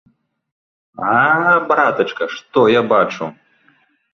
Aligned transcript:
А, 1.09 1.11
братачка, 1.73 2.23
што 2.37 2.59
я 2.79 2.85
бачу! 2.95 3.29